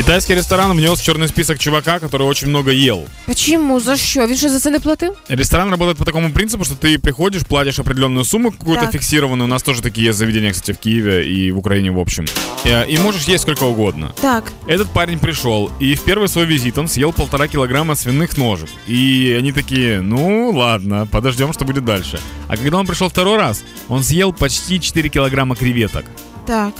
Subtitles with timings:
[0.00, 3.06] Китайский ресторан внес в черный список чувака, который очень много ел.
[3.26, 3.80] Почему?
[3.80, 4.26] За що?
[4.26, 5.12] Він що за це не платив?
[5.28, 8.92] Ресторан работает по такому принципу, что ты приходишь, платишь определенную сумму какую-то Так.
[8.92, 9.44] фиксированную.
[9.44, 12.24] У нас тоже такие есть заведения, кстати, в Киеве и в Украине в общем.
[12.64, 14.14] И, и можешь есть сколько угодно.
[14.22, 14.44] Так.
[14.66, 18.70] Этот парень пришел, и в первый свой визит он съел полтора килограмма свиных ножек.
[18.88, 22.18] И они такие, ну ладно, подождем, что будет дальше.
[22.48, 26.06] А когда он пришел второй раз, он съел почти 4 килограмма креветок.
[26.46, 26.72] Так.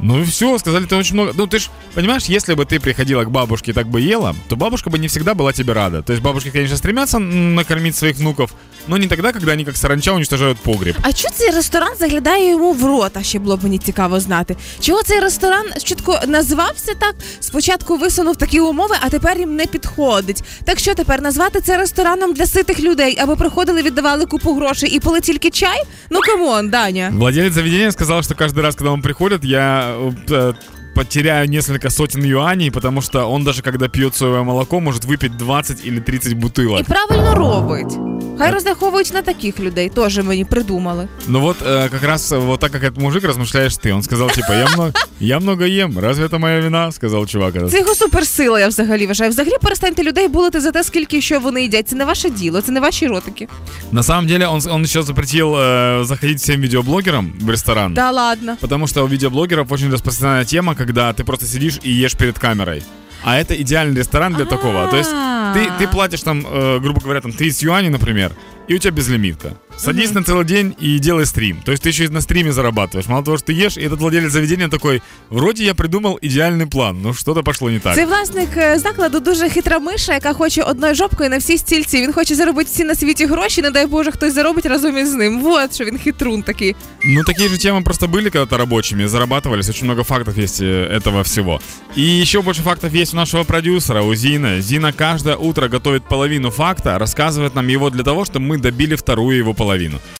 [0.00, 1.32] Ну и все, сказали, ты очень много.
[1.34, 4.56] Ну ты ж понимаешь, если бы ты приходила к бабушке и так бы ела, то
[4.56, 6.02] бабушка бы не всегда была тебе рада.
[6.02, 8.54] То есть бабушки, конечно, стремятся накормить своих внуков,
[8.89, 10.95] но не тогда, когда они как саранча уничтожают погреб.
[11.01, 13.17] А чого цей ресторан заглядає йому в рот?
[13.17, 14.55] А ще було б мені цікаво знати.
[14.79, 17.15] Чого цей ресторан чітко назвався так?
[17.39, 20.43] Спочатку висунув такі умови, а тепер їм не підходить.
[20.65, 24.99] Так що тепер назвати це рестораном для ситих людей, аби приходили, віддавали купу грошей і
[24.99, 25.83] пили тільки чай?
[26.09, 27.11] Ну камон, Даня.
[27.13, 29.95] Владелец заведения сказал, что каждый раз, когда он приходит, я
[30.29, 30.53] э,
[30.95, 35.85] потеряю несколько сотен юаней, потому что он даже когда пьет соевое молоко, может выпить 20
[35.85, 36.79] или 30 бутылок.
[36.79, 38.02] І правильно робить.
[38.39, 41.07] Хай розраховують на таких людей, теж мені придумали.
[41.27, 43.93] Ну вот э, как раз э, вот так как этот мужик размышляешь ты.
[43.93, 46.91] Он сказал типа, я много, я много ем, разве это моя вина?
[46.91, 47.55] Сказал чувак.
[47.55, 47.69] этот.
[47.69, 49.29] Це його суперсила, я взагалі вважаю.
[49.29, 51.87] Взагалі перестаньте людей булити за те, скільки і що вони їдять.
[51.87, 53.47] Це не ваше діло, це не ваші ротики.
[53.91, 57.93] На самом деле он, он еще запретил э, заходить всем видеоблогерам в ресторан.
[57.93, 58.57] Да ладно.
[58.61, 62.83] Потому что у видеоблогеров очень распространенная тема, когда ты просто сидишь и ешь перед камерой.
[63.23, 64.87] А это идеальный ресторан для такого.
[64.87, 65.11] То есть
[65.54, 68.32] ты, ты платишь там, э, грубо говоря, там 30 юаней, например,
[68.68, 69.56] и у тебя безлимитка.
[69.79, 71.61] Садись на целый день и делай стрим.
[71.63, 73.07] То есть ты еще и на стриме зарабатываешь.
[73.07, 77.01] Мало того, что ты ешь, и этот владелец заведения такой, вроде я придумал идеальный план,
[77.01, 77.95] но что-то пошло не так.
[77.95, 82.01] Це власник е, закладу дуже хитра миша, яка хоче одною жопкою на всі стільці.
[82.01, 85.41] Він хоче заробити всі на світі гроші, не дай Боже, хтось заробить разом із ним.
[85.41, 86.75] Вот що він хитрун такий.
[87.03, 89.69] Ну, такие же темы просто были когда-то рабочими, зарабатывались.
[89.69, 91.61] Очень много фактов есть э, этого всего.
[91.97, 94.61] И еще больше фактов есть у нашего продюсера, у Зины.
[94.61, 99.37] Зина каждое утро готовит половину факта, рассказывает нам его для того, чтобы мы добили вторую
[99.37, 99.62] его половину.
[99.64, 100.00] наполовину.